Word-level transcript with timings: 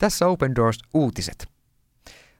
Tässä 0.00 0.26
Open 0.26 0.54
Doors 0.54 0.78
uutiset. 0.94 1.48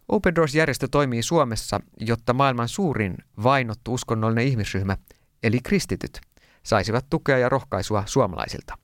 Open 0.09 0.35
Doors-järjestö 0.35 0.89
toimii 0.91 1.23
Suomessa, 1.23 1.81
jotta 2.01 2.35
maailman 2.35 2.69
suurin 2.69 3.17
vainottu 3.43 3.95
uskonnollinen 3.95 4.47
ihmisryhmä, 4.47 4.97
eli 5.43 5.59
kristityt, 5.65 6.21
saisivat 6.63 7.07
tukea 7.11 7.39
ja 7.39 7.49
rohkaisua 7.49 8.03
suomalaisilta. 8.07 8.79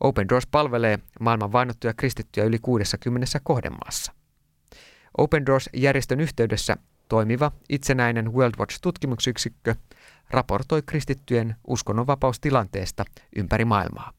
Open 0.00 0.28
Doors 0.28 0.46
palvelee 0.46 0.98
maailman 1.20 1.52
vainottuja 1.52 1.94
kristittyjä 1.94 2.46
yli 2.46 2.58
60 2.58 3.40
kohdemaassa. 3.42 4.12
Open 5.18 5.46
Doors-järjestön 5.46 6.20
yhteydessä 6.20 6.76
toimiva 7.08 7.52
itsenäinen 7.68 8.32
World 8.32 8.54
Watch-tutkimusyksikkö 8.58 9.74
raportoi 10.30 10.82
kristittyjen 10.82 11.56
uskonnonvapaustilanteesta 11.66 13.04
ympäri 13.36 13.64
maailmaa. 13.64 14.17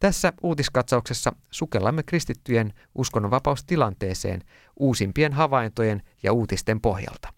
Tässä 0.00 0.32
uutiskatsauksessa 0.42 1.32
sukellamme 1.50 2.02
kristittyjen 2.02 2.72
uskonnonvapaustilanteeseen 2.94 4.40
uusimpien 4.76 5.32
havaintojen 5.32 6.02
ja 6.22 6.32
uutisten 6.32 6.80
pohjalta. 6.80 7.32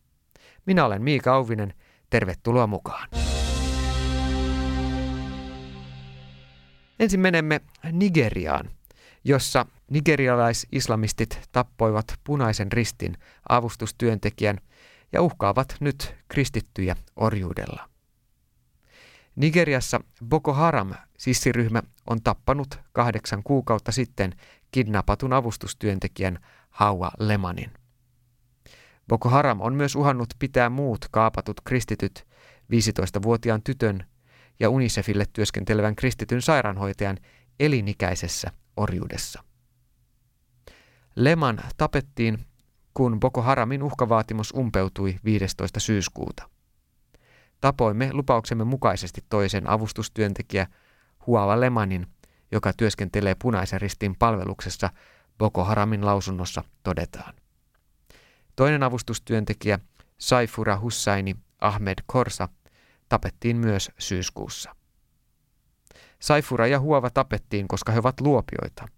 Minä 0.67 0.85
olen 0.85 1.03
Miika 1.03 1.35
Auvinen, 1.35 1.75
tervetuloa 2.11 2.67
mukaan. 2.67 3.09
Ensin 6.99 7.21
menemme 7.21 7.61
Nigeriaan, 7.93 8.71
jossa 9.25 9.67
nigerialais-islamistit 9.91 11.41
tappoivat 11.53 12.15
punaisen 12.25 12.73
ristin 12.73 13.17
avustustyöntekijän 13.49 14.59
ja 15.13 15.23
uhkaavat 15.23 15.77
nyt 15.81 16.15
kristittyjä 16.29 16.97
orjuudella. 17.17 17.89
Nigeriassa 19.41 20.01
Boko 20.29 20.53
Haram 20.53 20.95
sissiryhmä 21.19 21.83
on 22.07 22.23
tappanut 22.23 22.81
kahdeksan 22.93 23.43
kuukautta 23.43 23.93
sitten 23.93 24.35
kidnappatun 24.73 25.33
avustustyöntekijän 25.33 26.39
Haua 26.71 27.11
Lemanin. 27.19 27.71
Boko 29.09 29.29
Haram 29.29 29.61
on 29.61 29.75
myös 29.75 29.97
uhannut 29.97 30.35
pitää 30.39 30.71
muut 30.71 31.07
kaapatut 31.11 31.61
kristityt 31.61 32.27
15-vuotiaan 32.73 33.63
tytön 33.63 34.07
ja 34.61 34.71
UNICEFille 34.71 35.25
työskentelevän 35.33 35.97
kristityn 35.97 36.43
sairaanhoitajan 36.43 37.19
elinikäisessä 37.61 38.51
orjuudessa. 38.77 39.45
Leman 41.17 41.61
tapettiin, 41.77 42.39
kun 42.95 43.21
Boko 43.21 43.43
Haramin 43.43 43.83
uhkavaatimus 43.83 44.53
umpeutui 44.53 45.17
15. 45.25 45.81
syyskuuta. 45.81 46.60
Tapoimme 47.61 48.13
lupauksemme 48.13 48.65
mukaisesti 48.65 49.25
toisen 49.29 49.71
avustustyöntekijä 49.71 50.67
Huava 51.27 51.61
Lemanin, 51.61 52.07
joka 52.53 52.73
työskentelee 52.73 53.35
punaisen 53.35 53.81
ristin 53.81 54.17
palveluksessa 54.19 54.91
Boko 55.39 55.65
Haramin 55.65 56.07
lausunnossa 56.07 56.65
todetaan. 56.83 57.35
Toinen 58.57 58.83
avustustyöntekijä 58.83 59.79
Saifura 60.19 60.81
Hussaini 60.81 61.37
Ahmed 61.61 61.99
Korsa 62.07 62.49
tapettiin 63.09 63.57
myös 63.57 63.91
syyskuussa. 63.99 64.75
Saifura 66.19 66.67
ja 66.67 66.81
Huova 66.81 67.11
tapettiin, 67.11 67.69
koska 67.69 67.93
he 67.93 67.99
ovat 67.99 68.21
luopioita. 68.21 68.89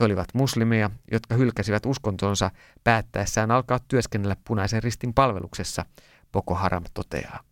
He 0.00 0.04
olivat 0.04 0.28
muslimeja, 0.34 0.90
jotka 1.12 1.34
hylkäsivät 1.34 1.86
uskontonsa 1.86 2.50
päättäessään 2.84 3.50
alkaa 3.50 3.78
työskennellä 3.88 4.36
punaisen 4.44 4.82
ristin 4.82 5.14
palveluksessa, 5.14 5.84
Boko 6.32 6.54
Haram 6.54 6.84
toteaa. 6.94 7.47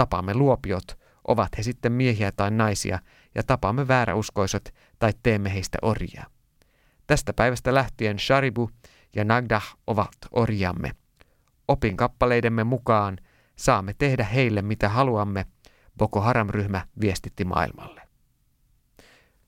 Tapamme 0.00 0.34
luopiot, 0.34 0.98
ovat 1.28 1.48
he 1.58 1.62
sitten 1.62 1.92
miehiä 1.92 2.32
tai 2.32 2.50
naisia, 2.50 2.98
ja 3.34 3.42
tapaamme 3.42 3.88
vääräuskoiset 3.88 4.74
tai 4.98 5.12
teemme 5.22 5.54
heistä 5.54 5.78
orjia. 5.82 6.24
Tästä 7.06 7.32
päivästä 7.32 7.74
lähtien 7.74 8.18
Sharibu 8.18 8.70
ja 9.16 9.24
Nagdah 9.24 9.76
ovat 9.86 10.08
orjamme. 10.30 10.90
Opin 11.68 11.96
kappaleidemme 11.96 12.64
mukaan 12.64 13.18
saamme 13.56 13.94
tehdä 13.98 14.24
heille 14.24 14.62
mitä 14.62 14.88
haluamme, 14.88 15.46
Boko 15.98 16.20
Haram-ryhmä 16.20 16.86
viestitti 17.00 17.44
maailmalle. 17.44 18.02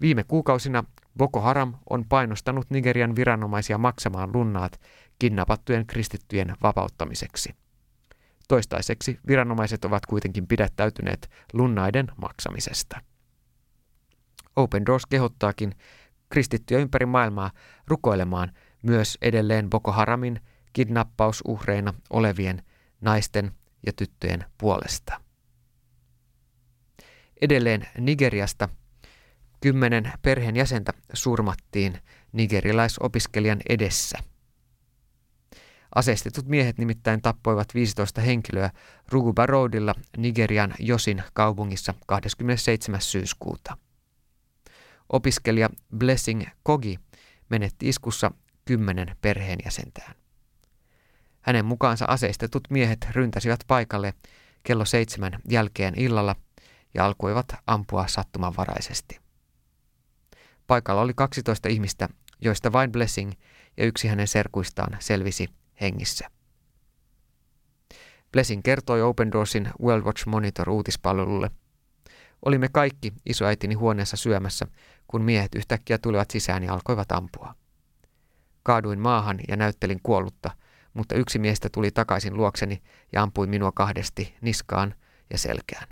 Viime 0.00 0.24
kuukausina 0.24 0.84
Boko 1.18 1.40
Haram 1.40 1.74
on 1.90 2.04
painostanut 2.08 2.70
Nigerian 2.70 3.16
viranomaisia 3.16 3.78
maksamaan 3.78 4.30
lunnaat 4.34 4.80
kidnappattujen 5.18 5.86
kristittyjen 5.86 6.56
vapauttamiseksi. 6.62 7.61
Toistaiseksi 8.52 9.18
viranomaiset 9.26 9.84
ovat 9.84 10.06
kuitenkin 10.06 10.46
pidättäytyneet 10.46 11.30
lunnaiden 11.52 12.06
maksamisesta. 12.16 13.00
Open 14.56 14.86
Doors 14.86 15.06
kehottaakin 15.06 15.74
kristittyjä 16.30 16.80
ympäri 16.80 17.06
maailmaa 17.06 17.50
rukoilemaan 17.86 18.52
myös 18.82 19.18
edelleen 19.22 19.70
Boko 19.70 19.92
Haramin 19.92 20.40
kidnappausuhreina 20.72 21.94
olevien 22.10 22.62
naisten 23.00 23.52
ja 23.86 23.92
tyttöjen 23.92 24.44
puolesta. 24.58 25.20
Edelleen 27.42 27.88
Nigeriasta 27.98 28.68
kymmenen 29.60 30.12
perheenjäsentä 30.22 30.92
surmattiin 31.12 31.98
nigerilaisopiskelijan 32.32 33.60
edessä– 33.68 34.18
Aseistetut 35.94 36.46
miehet 36.46 36.78
nimittäin 36.78 37.22
tappoivat 37.22 37.74
15 37.74 38.20
henkilöä 38.20 38.70
Ruguba 39.08 39.46
Roadilla 39.46 39.94
Nigerian 40.16 40.74
Josin 40.78 41.22
kaupungissa 41.32 41.94
27. 42.06 43.00
syyskuuta. 43.00 43.76
Opiskelija 45.08 45.70
Blessing 45.96 46.42
Kogi 46.62 46.98
menetti 47.48 47.88
iskussa 47.88 48.30
kymmenen 48.64 49.16
perheenjäsentään. 49.20 50.14
Hänen 51.40 51.64
mukaansa 51.64 52.04
aseistetut 52.08 52.62
miehet 52.70 53.06
ryntäsivät 53.10 53.60
paikalle 53.66 54.14
kello 54.62 54.84
seitsemän 54.84 55.32
jälkeen 55.48 55.94
illalla 55.96 56.36
ja 56.94 57.06
alkoivat 57.06 57.54
ampua 57.66 58.06
sattumanvaraisesti. 58.06 59.20
Paikalla 60.66 61.02
oli 61.02 61.12
12 61.14 61.68
ihmistä, 61.68 62.08
joista 62.40 62.72
vain 62.72 62.92
Blessing 62.92 63.32
ja 63.76 63.84
yksi 63.84 64.08
hänen 64.08 64.28
serkuistaan 64.28 64.96
selvisi 65.00 65.48
hengissä. 65.80 66.28
Blessing 68.32 68.62
kertoi 68.62 69.02
Open 69.02 69.32
Doorsin 69.32 69.68
World 69.82 70.04
Watch 70.04 70.26
Monitor 70.26 70.70
uutispalvelulle. 70.70 71.50
Olimme 72.44 72.68
kaikki 72.72 73.12
isoäitini 73.26 73.74
huoneessa 73.74 74.16
syömässä, 74.16 74.66
kun 75.08 75.22
miehet 75.22 75.54
yhtäkkiä 75.54 75.98
tulivat 75.98 76.30
sisään 76.30 76.62
ja 76.64 76.72
alkoivat 76.72 77.12
ampua. 77.12 77.54
Kaaduin 78.62 79.00
maahan 79.00 79.40
ja 79.48 79.56
näyttelin 79.56 80.00
kuollutta, 80.02 80.50
mutta 80.94 81.14
yksi 81.14 81.38
miestä 81.38 81.68
tuli 81.72 81.90
takaisin 81.90 82.36
luokseni 82.36 82.82
ja 83.12 83.22
ampui 83.22 83.46
minua 83.46 83.72
kahdesti 83.72 84.34
niskaan 84.40 84.94
ja 85.30 85.38
selkään. 85.38 85.88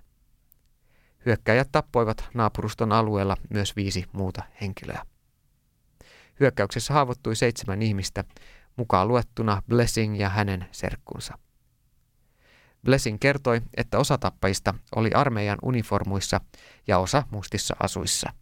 Hyökkäjät 1.26 1.68
tappoivat 1.72 2.24
naapuruston 2.34 2.92
alueella 2.92 3.36
myös 3.50 3.76
viisi 3.76 4.04
muuta 4.12 4.42
henkilöä. 4.60 5.06
Hyökkäyksessä 6.40 6.94
haavoittui 6.94 7.36
seitsemän 7.36 7.82
ihmistä, 7.82 8.24
mukaan 8.76 9.08
luettuna 9.08 9.62
Blessing 9.68 10.20
ja 10.20 10.28
hänen 10.28 10.66
serkkunsa. 10.72 11.38
Blessing 12.84 13.18
kertoi, 13.20 13.62
että 13.76 13.98
osa 13.98 14.18
tappajista 14.18 14.74
oli 14.96 15.10
armeijan 15.14 15.58
uniformuissa 15.62 16.40
ja 16.86 16.98
osa 16.98 17.22
mustissa 17.30 17.76
asuissa. 17.80 18.32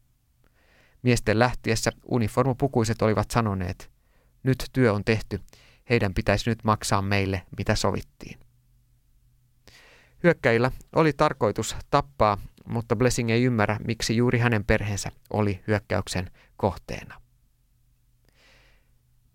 Miesten 1.03 1.38
lähtiessä 1.38 1.91
uniformupukuiset 2.05 3.03
olivat 3.03 3.31
sanoneet, 3.31 3.91
nyt 4.43 4.65
työ 4.72 4.93
on 4.93 5.05
tehty, 5.05 5.41
heidän 5.91 6.15
pitäisi 6.15 6.50
nyt 6.50 6.65
maksaa 6.65 7.03
meille, 7.03 7.43
mitä 7.58 7.75
sovittiin. 7.75 8.38
Hyökkäillä 10.23 10.70
oli 10.97 11.12
tarkoitus 11.12 11.76
tappaa, 11.91 12.38
mutta 12.67 12.97
Blessing 12.97 13.31
ei 13.31 13.44
ymmärrä, 13.44 13.79
miksi 13.87 14.17
juuri 14.17 14.38
hänen 14.38 14.64
perheensä 14.64 15.11
oli 15.31 15.64
hyökkäyksen 15.67 16.31
kohteena. 16.56 17.20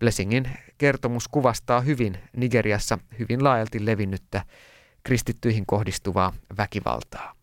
Blessingin 0.04 0.50
kertomus 0.78 1.28
kuvastaa 1.28 1.80
hyvin 1.80 2.18
Nigeriassa 2.36 2.98
hyvin 3.18 3.44
laajalti 3.44 3.86
levinnyttä 3.86 4.44
kristittyihin 5.04 5.66
kohdistuvaa 5.66 6.32
väkivaltaa. 6.56 7.34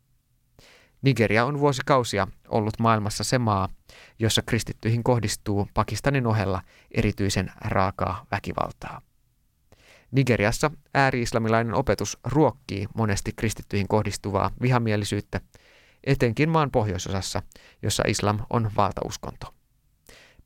Nigeria 1.01 1.45
on 1.45 1.59
vuosikausia 1.59 2.27
ollut 2.47 2.79
maailmassa 2.79 3.23
se 3.23 3.37
maa, 3.37 3.69
jossa 4.19 4.41
kristittyihin 4.41 5.03
kohdistuu 5.03 5.67
Pakistanin 5.73 6.27
ohella 6.27 6.61
erityisen 6.91 7.51
raakaa 7.61 8.25
väkivaltaa. 8.31 9.01
Nigeriassa 10.11 10.71
ääri-islamilainen 10.93 11.73
opetus 11.73 12.17
ruokkii 12.23 12.87
monesti 12.95 13.31
kristittyihin 13.35 13.87
kohdistuvaa 13.87 14.51
vihamielisyyttä, 14.61 15.41
etenkin 16.03 16.49
maan 16.49 16.71
pohjoisosassa, 16.71 17.41
jossa 17.81 18.03
islam 18.07 18.39
on 18.49 18.71
valtauskonto 18.77 19.60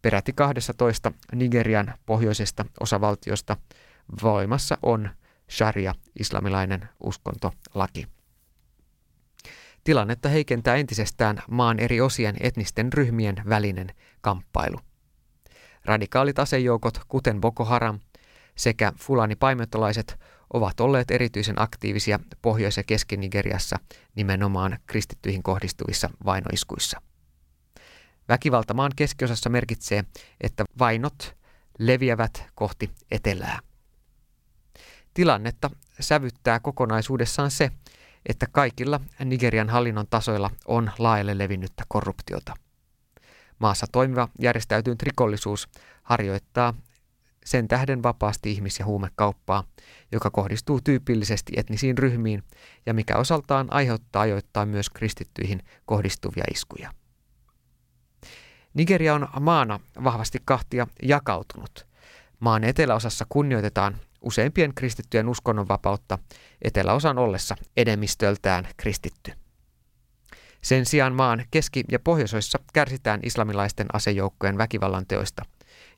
peräti 0.06 0.34
12 0.34 1.12
Nigerian 1.36 1.94
pohjoisesta 2.06 2.66
osavaltiosta 2.80 3.58
voimassa 4.24 4.78
on 4.84 5.10
sharia, 5.52 5.96
islamilainen 6.20 6.90
uskontolaki. 7.04 8.08
Tilannetta 9.84 10.30
heikentää 10.30 10.76
entisestään 10.76 11.44
maan 11.50 11.80
eri 11.80 12.02
osien 12.02 12.36
etnisten 12.40 12.94
ryhmien 12.94 13.36
välinen 13.50 13.88
kamppailu. 14.22 14.80
Radikaalit 15.86 16.40
asejoukot, 16.40 17.00
kuten 17.08 17.42
Boko 17.42 17.66
Haram 17.66 18.00
sekä 18.56 18.94
Fulani 19.00 19.36
paimentolaiset, 19.36 20.20
ovat 20.54 20.80
olleet 20.80 21.12
erityisen 21.12 21.62
aktiivisia 21.62 22.20
Pohjois- 22.42 22.78
ja 22.78 22.84
Keski-Nigeriassa 22.84 23.80
nimenomaan 24.16 24.80
kristittyihin 24.88 25.44
kohdistuvissa 25.44 26.10
vainoiskuissa. 26.26 27.02
Väkivalta 28.30 28.74
maan 28.74 28.92
keskiosassa 28.96 29.50
merkitsee, 29.50 30.04
että 30.42 30.64
vainot 30.80 31.36
leviävät 31.80 32.44
kohti 32.56 32.92
etelää. 33.12 33.60
Tilannetta 35.14 35.70
sävyttää 36.00 36.60
kokonaisuudessaan 36.60 37.52
se, 37.52 37.72
että 38.26 38.46
kaikilla 38.52 39.00
Nigerian 39.26 39.70
hallinnon 39.70 40.08
tasoilla 40.10 40.52
on 40.66 40.92
laajalle 41.00 41.38
levinnyttä 41.38 41.84
korruptiota. 41.88 42.54
Maassa 43.60 43.86
toimiva 43.92 44.30
järjestäytynyt 44.40 45.04
rikollisuus 45.04 45.70
harjoittaa 46.04 46.74
sen 47.46 47.68
tähden 47.68 48.04
vapaasti 48.04 48.52
ihmis- 48.52 48.80
ja 48.80 48.86
huumekauppaa, 48.86 49.64
joka 50.12 50.30
kohdistuu 50.30 50.82
tyypillisesti 50.82 51.54
etnisiin 51.56 51.98
ryhmiin 51.98 52.44
ja 52.86 52.94
mikä 52.94 53.18
osaltaan 53.18 53.68
aiheuttaa 53.74 54.22
ajoittain 54.22 54.70
myös 54.70 54.90
kristittyihin 54.90 55.64
kohdistuvia 55.86 56.44
iskuja. 56.54 56.92
Nigeria 58.76 59.14
on 59.16 59.28
maana 59.40 59.80
vahvasti 60.04 60.38
kahtia 60.46 60.88
jakautunut. 61.04 61.88
Maan 62.40 62.64
eteläosassa 62.64 63.26
kunnioitetaan 63.30 63.98
useimpien 64.22 64.74
kristittyjen 64.74 65.30
uskonnonvapautta 65.30 66.20
eteläosan 66.62 67.18
ollessa 67.18 67.56
enemmistöltään 67.78 68.68
kristitty. 68.78 69.32
Sen 70.62 70.86
sijaan 70.86 71.16
maan 71.16 71.46
keski- 71.52 71.84
ja 71.92 72.00
pohjoisoissa 72.00 72.60
kärsitään 72.74 73.20
islamilaisten 73.24 73.88
asejoukkojen 73.94 74.58
väkivallan 74.58 75.06
teoista, 75.08 75.44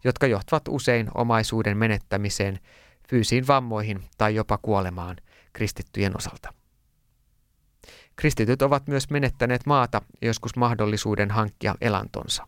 jotka 0.04 0.28
johtavat 0.28 0.64
usein 0.68 1.10
omaisuuden 1.16 1.78
menettämiseen, 1.78 2.60
fyysisiin 3.10 3.48
vammoihin 3.48 4.04
tai 4.18 4.36
jopa 4.36 4.58
kuolemaan 4.62 5.18
kristittyjen 5.54 6.18
osalta. 6.18 6.54
Kristityt 8.16 8.62
ovat 8.62 8.88
myös 8.88 9.10
menettäneet 9.10 9.66
maata 9.66 10.02
joskus 10.22 10.56
mahdollisuuden 10.56 11.32
hankkia 11.32 11.76
elantonsa. 11.82 12.48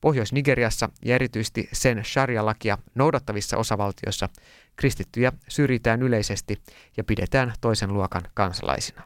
Pohjois-Nigeriassa 0.00 0.88
ja 1.04 1.14
erityisesti 1.14 1.68
sen 1.72 2.04
sharia-lakia 2.04 2.78
noudattavissa 2.94 3.56
osavaltioissa 3.56 4.28
kristittyjä 4.76 5.32
syrjitään 5.48 6.02
yleisesti 6.02 6.62
ja 6.96 7.04
pidetään 7.04 7.52
toisen 7.60 7.94
luokan 7.94 8.22
kansalaisina. 8.34 9.02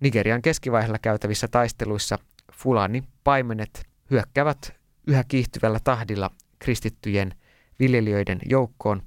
Nigerian 0.00 0.42
keskivaiheella 0.42 0.98
käytävissä 0.98 1.48
taisteluissa 1.48 2.18
Fulani 2.52 3.04
paimenet 3.24 3.86
hyökkävät 4.10 4.74
yhä 5.06 5.24
kiihtyvällä 5.28 5.80
tahdilla 5.84 6.30
kristittyjen 6.58 7.34
viljelijöiden 7.78 8.38
joukkoon 8.46 9.02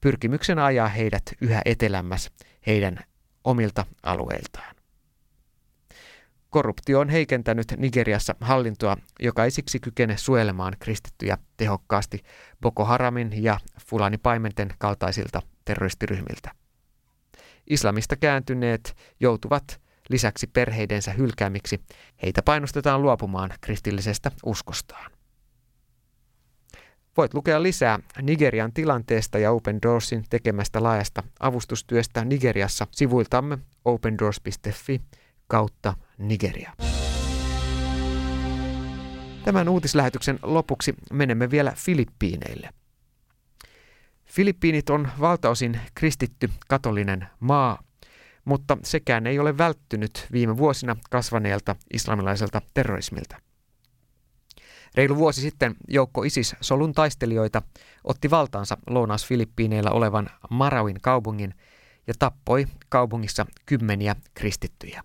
pyrkimyksen 0.00 0.58
ajaa 0.58 0.88
heidät 0.88 1.22
yhä 1.40 1.62
etelämmäs 1.64 2.30
heidän 2.66 2.98
omilta 3.44 3.86
alueiltaan. 4.02 4.75
Korruptio 6.56 7.00
on 7.00 7.08
heikentänyt 7.08 7.66
Nigeriassa 7.76 8.34
hallintoa, 8.40 8.96
joka 9.20 9.44
ei 9.44 9.50
siksi 9.50 9.80
kykene 9.80 10.16
suojelemaan 10.16 10.76
kristittyjä 10.78 11.38
tehokkaasti 11.56 12.24
Boko 12.60 12.84
Haramin 12.84 13.42
ja 13.42 13.60
Fulani 13.86 14.18
paimenten 14.18 14.74
kaltaisilta 14.78 15.42
terroristiryhmiltä. 15.64 16.50
Islamista 17.66 18.16
kääntyneet 18.16 18.96
joutuvat 19.20 19.80
lisäksi 20.08 20.46
perheidensä 20.46 21.12
hylkäämiksi, 21.12 21.80
heitä 22.22 22.42
painostetaan 22.42 23.02
luopumaan 23.02 23.50
kristillisestä 23.60 24.30
uskostaan. 24.46 25.10
Voit 27.16 27.34
lukea 27.34 27.62
lisää 27.62 27.98
Nigerian 28.22 28.72
tilanteesta 28.72 29.38
ja 29.38 29.52
Open 29.52 29.82
Doorsin 29.82 30.24
tekemästä 30.30 30.82
laajasta 30.82 31.22
avustustyöstä 31.40 32.24
Nigeriassa 32.24 32.86
sivuiltamme 32.90 33.58
opendoors.fi 33.84 35.00
kautta 35.46 35.94
Nigeria. 36.18 36.72
Tämän 39.44 39.68
uutislähetyksen 39.68 40.38
lopuksi 40.42 40.94
menemme 41.12 41.50
vielä 41.50 41.72
Filippiineille. 41.76 42.68
Filippiinit 44.24 44.90
on 44.90 45.08
valtaosin 45.20 45.80
kristitty 45.94 46.50
katolinen 46.68 47.26
maa, 47.40 47.82
mutta 48.44 48.78
sekään 48.82 49.26
ei 49.26 49.38
ole 49.38 49.58
välttynyt 49.58 50.26
viime 50.32 50.56
vuosina 50.56 50.96
kasvaneelta 51.10 51.76
islamilaiselta 51.92 52.62
terrorismilta. 52.74 53.36
Reilu 54.94 55.16
vuosi 55.16 55.40
sitten 55.40 55.74
joukko 55.88 56.22
ISIS-solun 56.22 56.92
taistelijoita 56.92 57.62
otti 58.04 58.30
valtaansa 58.30 58.76
Lounas-Filippiineillä 58.90 59.90
olevan 59.90 60.30
Marawin 60.50 61.00
kaupungin 61.02 61.54
ja 62.06 62.14
tappoi 62.18 62.66
kaupungissa 62.88 63.46
kymmeniä 63.66 64.16
kristittyjä. 64.34 65.02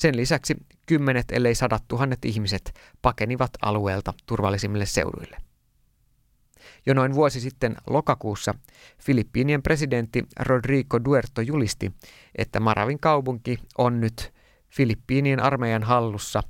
Sen 0.00 0.16
lisäksi 0.16 0.56
kymmenet 0.86 1.26
ellei 1.32 1.54
sadat 1.54 1.84
tuhannet 1.88 2.24
ihmiset 2.24 2.74
pakenivat 3.02 3.50
alueelta 3.62 4.14
turvallisimmille 4.26 4.86
seuduille. 4.86 5.36
Jo 6.86 6.94
noin 6.94 7.14
vuosi 7.14 7.40
sitten 7.40 7.76
lokakuussa 7.86 8.54
Filippiinien 8.98 9.62
presidentti 9.62 10.26
Rodrigo 10.38 11.04
Duerto 11.04 11.40
julisti, 11.40 11.92
että 12.38 12.60
Maravin 12.60 13.00
kaupunki 13.00 13.58
on 13.78 14.00
nyt 14.00 14.32
Filippiinien 14.68 15.42
armeijan 15.42 15.82
hallussa 15.82 16.42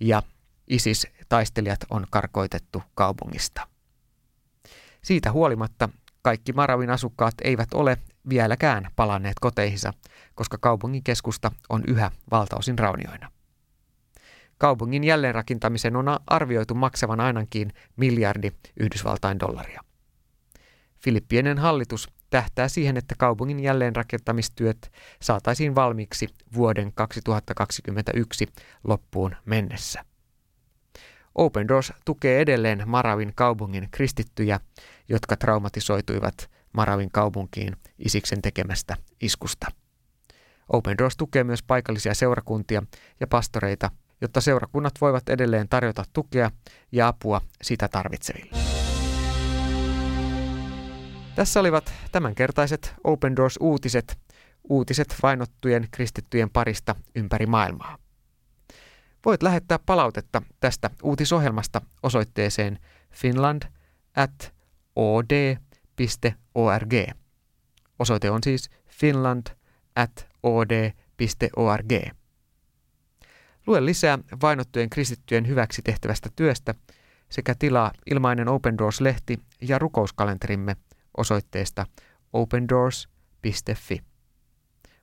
ja 0.00 0.22
ISIS-taistelijat 0.70 1.80
on 1.90 2.06
karkoitettu 2.10 2.82
kaupungista. 2.94 3.68
Siitä 5.02 5.32
huolimatta 5.32 5.88
kaikki 6.22 6.52
Maravin 6.52 6.90
asukkaat 6.90 7.34
eivät 7.44 7.74
ole 7.74 7.98
vieläkään 8.28 8.90
palanneet 8.96 9.36
koteihinsa, 9.40 9.92
koska 10.34 10.58
kaupungin 10.60 11.02
keskusta 11.04 11.52
on 11.68 11.82
yhä 11.86 12.10
valtaosin 12.30 12.78
raunioina. 12.78 13.30
Kaupungin 14.58 15.04
jälleenrakentamisen 15.04 15.96
on 15.96 16.06
arvioitu 16.26 16.74
maksavan 16.74 17.20
ainakin 17.20 17.72
miljardi 17.96 18.52
Yhdysvaltain 18.80 19.40
dollaria. 19.40 19.80
Filippienen 20.98 21.58
hallitus 21.58 22.08
tähtää 22.30 22.68
siihen, 22.68 22.96
että 22.96 23.14
kaupungin 23.18 23.60
jälleenrakentamistyöt 23.60 24.92
saataisiin 25.22 25.74
valmiiksi 25.74 26.28
vuoden 26.54 26.92
2021 26.92 28.46
loppuun 28.84 29.36
mennessä. 29.44 30.04
Open 31.34 31.68
Doors 31.68 31.92
tukee 32.04 32.40
edelleen 32.40 32.82
Maravin 32.86 33.32
kaupungin 33.34 33.88
kristittyjä, 33.90 34.60
jotka 35.08 35.36
traumatisoituivat 35.36 36.50
Maravin 36.72 37.10
kaupunkiin 37.12 37.76
Isiksen 37.98 38.42
tekemästä 38.42 38.96
iskusta. 39.20 39.66
Open 40.68 40.98
Doors 40.98 41.16
tukee 41.16 41.44
myös 41.44 41.62
paikallisia 41.62 42.14
seurakuntia 42.14 42.82
ja 43.20 43.26
pastoreita, 43.26 43.90
jotta 44.20 44.40
seurakunnat 44.40 44.94
voivat 45.00 45.28
edelleen 45.28 45.68
tarjota 45.68 46.04
tukea 46.12 46.50
ja 46.92 47.08
apua 47.08 47.40
sitä 47.62 47.88
tarvitseville. 47.88 48.58
Tässä 51.34 51.60
olivat 51.60 51.92
tämänkertaiset 52.12 52.94
Open 53.04 53.36
Doors-uutiset, 53.36 54.18
uutiset 54.68 55.14
vainottujen 55.22 55.88
kristittyjen 55.90 56.50
parista 56.50 56.94
ympäri 57.14 57.46
maailmaa. 57.46 57.98
Voit 59.24 59.42
lähettää 59.42 59.78
palautetta 59.86 60.42
tästä 60.60 60.90
uutisohjelmasta 61.02 61.80
osoitteeseen 62.02 62.78
finland 63.12 63.62
at 64.16 64.54
od.org. 66.00 66.92
Osoite 67.98 68.30
on 68.30 68.42
siis 68.42 68.70
finland 68.88 69.46
at 69.96 70.28
od.org. 70.42 71.92
Lue 73.66 73.84
lisää 73.84 74.18
vainottujen 74.42 74.90
kristittyjen 74.90 75.48
hyväksi 75.48 75.82
tehtävästä 75.82 76.28
työstä 76.36 76.74
sekä 77.28 77.54
tilaa 77.58 77.92
ilmainen 78.10 78.48
Open 78.48 78.78
Doors-lehti 78.78 79.38
ja 79.60 79.78
rukouskalenterimme 79.78 80.76
osoitteesta 81.16 81.86
opendoors.fi. 82.32 84.02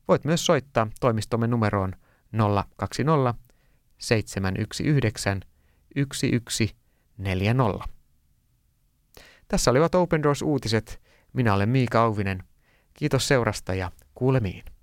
Voit 0.08 0.26
myös 0.26 0.46
soittaa 0.46 0.88
toimistomme 1.00 1.48
numeroon 1.48 1.94
020 2.78 3.34
719 3.98 5.48
1140. 5.96 7.95
Tässä 9.48 9.72
olivat 9.72 9.96
Open 9.96 10.24
Doors 10.24 10.42
uutiset. 10.42 11.02
Minä 11.34 11.54
olen 11.54 11.70
Miika 11.70 12.02
Auvinen. 12.02 12.44
Kiitos 12.94 13.28
seurasta 13.28 13.74
ja 13.74 13.92
kuulemiin. 14.16 14.75